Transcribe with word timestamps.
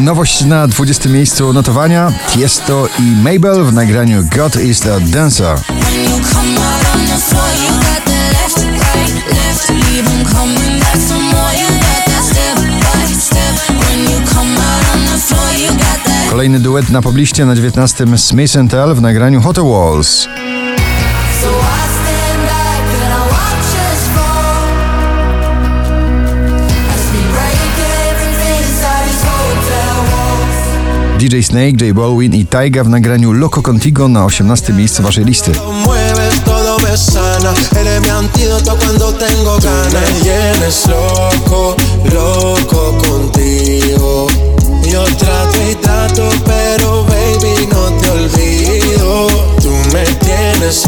Nowość 0.00 0.44
na 0.44 0.68
20 0.68 1.08
miejscu 1.08 1.52
notowania 1.52 2.12
Tiesto 2.28 2.88
i 2.98 3.02
Mabel 3.02 3.64
w 3.64 3.72
nagraniu 3.72 4.24
God 4.36 4.56
is 4.62 4.80
the 4.80 5.00
Dancer. 5.00 5.58
Kolejny 16.30 16.60
duet 16.60 16.90
na 16.90 17.02
pobliście 17.02 17.46
na 17.46 17.54
19 17.54 18.18
Smith 18.18 18.52
Tell 18.70 18.94
w 18.94 19.00
nagraniu 19.00 19.40
Hot 19.40 19.58
Walls. 19.58 20.28
DJ 31.20 31.42
Snake, 31.42 31.76
J 31.76 31.92
Balwin 31.92 32.34
i 32.34 32.46
Taiga 32.46 32.84
w 32.84 32.88
nagraniu 32.88 33.32
Loco 33.32 33.62
Contigo 33.62 34.08
na 34.08 34.24
18 34.24 34.72
miejscu 34.72 35.02
waszej 35.02 35.24
listy. 35.24 35.50
y 35.50 35.54
baby, 47.04 47.66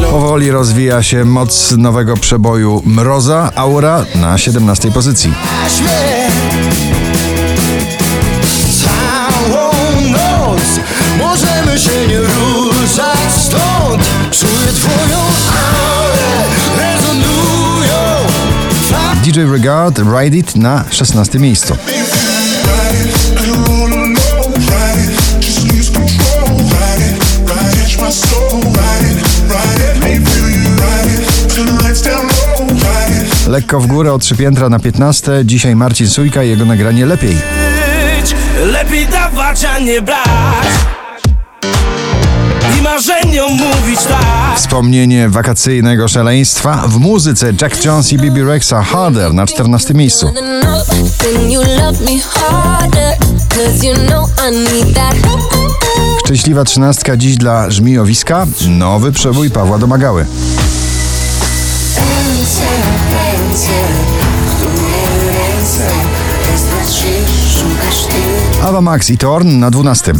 no. 0.00 0.10
Powoli 0.10 0.50
rozwija 0.50 1.02
się 1.02 1.24
moc 1.24 1.74
nowego 1.78 2.16
przeboju 2.16 2.82
Mroza, 2.84 3.52
Aura 3.54 4.04
na 4.14 4.38
17 4.38 4.90
pozycji. 4.90 5.32
Till 31.48 31.64
the 31.64 31.82
lights 31.82 32.02
down 32.02 32.26
low. 32.26 32.66
Ride 32.66 33.22
it. 33.22 33.48
Lekko 33.48 33.80
w 33.80 33.86
górę 33.86 34.12
o 34.12 34.18
trzy 34.18 34.36
piętra 34.36 34.68
na 34.68 34.78
15. 34.78 35.32
Dzisiaj 35.44 35.76
Marcin 35.76 36.08
Sujka 36.08 36.42
i 36.42 36.48
jego 36.48 36.64
nagranie 36.64 37.06
Lepiej. 37.06 37.36
Lepiej 38.64 39.06
dawać, 39.06 39.64
a 39.64 39.78
nie 39.78 40.02
brać 40.02 40.81
marzeniom 42.82 43.52
mówić 43.52 44.00
tak 44.00 44.56
Wspomnienie 44.56 45.28
wakacyjnego 45.28 46.08
szaleństwa 46.08 46.84
w 46.88 46.98
muzyce 46.98 47.52
Jack 47.60 47.84
Jones 47.84 48.12
i 48.12 48.18
Bibi 48.18 48.42
Rexa 48.42 48.82
Harder 48.82 49.34
na 49.34 49.46
14 49.46 49.94
miejscu. 49.94 50.30
Szczęśliwa 56.24 56.64
trzynastka 56.64 57.16
dziś 57.16 57.36
dla 57.36 57.70
Żmijowiska. 57.70 58.46
Nowy 58.68 59.12
przebój 59.12 59.50
Pawła 59.50 59.78
Domagały. 59.78 60.26
Ava 68.62 68.80
Max 68.80 69.10
i 69.10 69.18
Torn 69.18 69.58
na 69.58 69.70
12. 69.70 70.12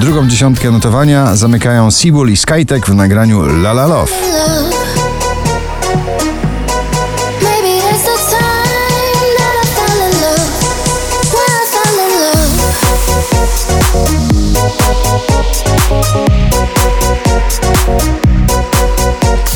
Drugą 0.00 0.28
dziesiątkę 0.28 0.70
notowania 0.70 1.36
zamykają 1.36 1.90
Seabull 1.90 2.30
i 2.30 2.36
Skytek 2.36 2.86
w 2.86 2.94
nagraniu 2.94 3.42
La 3.42 3.70
La 3.70 3.86
love. 3.86 4.12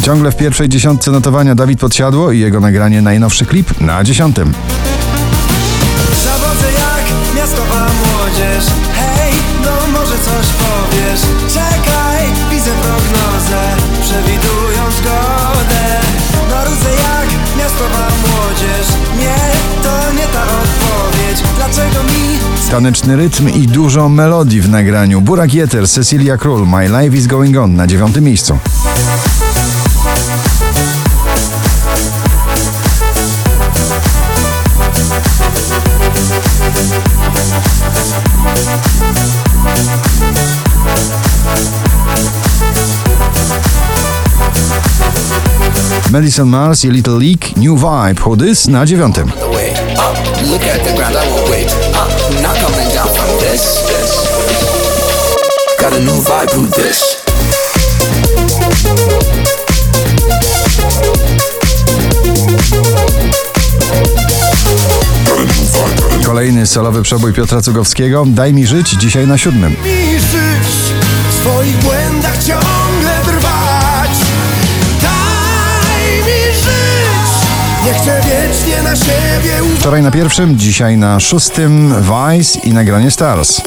Ciągle 0.03 0.33
w 0.33 0.37
pierwszej 0.37 0.69
dziesiątce 0.69 1.11
notowania 1.11 1.55
Dawid 1.55 1.81
Podsiadło 1.81 2.33
i 2.33 2.39
jego 2.39 2.61
nagranie 2.61 3.03
najnowszy 3.03 3.47
klip 3.47 3.81
na 3.81 4.05
dziesiątym. 4.05 4.53
Miastowa 7.41 7.87
młodzież. 8.03 8.65
Hej, 8.95 9.33
no 9.65 9.99
może 9.99 10.19
coś 10.19 10.47
powiesz? 10.47 11.21
Czekaj, 11.49 12.27
widzę 12.51 12.71
prognozę 12.71 13.63
Przewidują 14.03 14.91
zgodę. 14.99 16.01
Marudzę 16.51 16.91
jak 16.91 17.29
miastowa 17.59 18.09
młodzież. 18.21 18.87
Nie, 19.19 19.37
to 19.83 20.13
nie 20.13 20.27
ta 20.27 20.43
odpowiedź. 20.43 21.43
Dlaczego 21.57 22.03
mi 22.03 22.39
Taneczny 22.71 23.17
rytm 23.17 23.49
i 23.49 23.67
dużo 23.67 24.09
melodii 24.09 24.61
w 24.61 24.69
nagraniu. 24.69 25.21
Burak 25.21 25.55
Jeter, 25.55 25.89
Cecilia 25.89 26.37
Król, 26.37 26.67
My 26.67 26.89
Life 26.89 27.17
is 27.17 27.27
Going 27.27 27.57
On 27.57 27.75
na 27.75 27.87
dziewiątym 27.87 28.25
miejscu. 28.25 28.59
Madison 46.11 46.49
Mars 46.49 46.85
i 46.85 46.91
Little 46.91 47.19
League, 47.19 47.57
New 47.57 47.79
Vibe, 47.79 48.23
Who 48.25 48.37
This 48.37 48.69
na 48.69 48.87
dziewiątym. 48.87 49.33
Kolejny 66.27 66.67
solowy 66.67 67.03
przebój 67.03 67.33
Piotra 67.33 67.63
Cugowskiego, 67.63 68.25
Daj 68.27 68.55
mi 68.55 68.67
żyć, 68.67 68.91
dzisiaj 68.91 69.27
na 69.27 69.39
siódmym. 69.39 69.73
I 69.73 70.19
żyć, 70.19 70.95
w 71.31 71.43
swoich 71.43 71.77
błędach 71.77 72.45
ciągle 72.45 72.80
Wczoraj 79.79 80.03
na 80.03 80.11
pierwszym, 80.11 80.59
dzisiaj 80.59 80.97
na 80.97 81.21
szóstym 81.21 81.95
Vice 82.03 82.59
i 82.59 82.73
nagranie 82.73 83.11
Stars. 83.11 83.61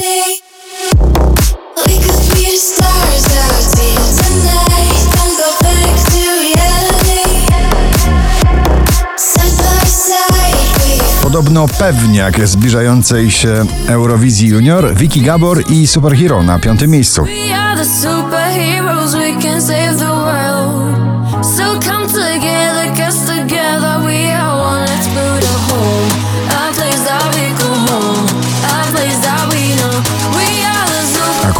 Podobno 11.23 11.67
pewniak 11.67 12.47
zbliżającej 12.47 13.31
się 13.31 13.65
Eurowizji 13.87 14.47
Junior, 14.47 14.95
Vicky 14.95 15.21
Gabor 15.21 15.63
i 15.69 15.87
Superhero 15.87 16.43
na 16.43 16.59
piątym 16.59 16.91
miejscu. 16.91 17.25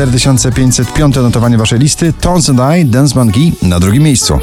4505 0.00 1.16
notowanie 1.16 1.58
waszej 1.58 1.78
listy. 1.78 2.12
Tones 2.12 2.50
and 2.50 2.60
I, 2.78 2.84
Dance 2.84 3.14
Monkey 3.14 3.52
na 3.62 3.80
drugim 3.80 4.02
miejscu. 4.02 4.38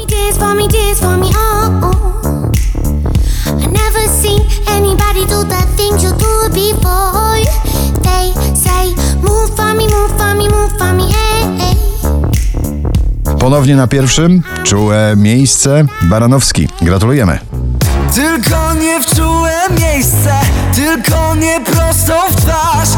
Ponownie 13.38 13.76
na 13.76 13.86
pierwszym, 13.86 14.42
czułe 14.64 15.14
miejsce, 15.16 15.84
Baranowski. 16.02 16.68
Gratulujemy. 16.82 17.57
Tylko 18.14 18.74
nie 18.74 19.00
w 19.00 19.06
czułe 19.16 19.52
miejsce 19.80 20.40
Tylko 20.74 21.34
nie 21.34 21.60
prosto 21.60 22.26
w 22.30 22.36
twarz 22.36 22.88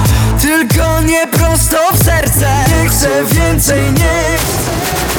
Tylko 0.41 1.01
nie 1.01 1.27
prosto 1.27 1.93
w 1.93 2.05
serce. 2.05 2.49
Nie 2.69 2.89
chcę 2.89 3.25
więcej, 3.25 3.83
nie 3.93 4.39
chcę 4.39 5.10